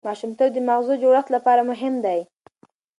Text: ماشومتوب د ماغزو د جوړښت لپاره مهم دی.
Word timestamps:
ماشومتوب 0.07 0.49
د 0.53 0.57
ماغزو 0.67 0.93
د 0.97 1.01
جوړښت 1.03 1.29
لپاره 1.35 1.61
مهم 1.71 1.93
دی. 2.05 2.19